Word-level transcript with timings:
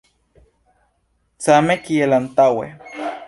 Same 1.47 1.77
kiel 1.89 2.17
antaŭe. 2.19 2.73